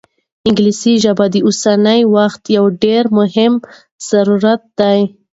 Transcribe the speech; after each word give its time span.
انګلیسي 0.47 0.93
ژبه 1.03 1.25
د 1.33 1.35
اوسني 1.47 2.01
وخت 2.15 2.43
یو 2.57 2.65
ډېر 2.83 3.03
مهم 3.19 3.53
ضرورت 4.09 4.61
دی. 4.79 4.99